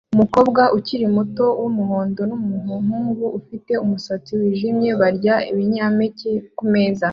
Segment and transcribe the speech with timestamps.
[0.15, 7.07] Umukobwa ukiri muto wumuhondo numuhungu ufite umusatsi wijimye barya ibinyampeke kumeza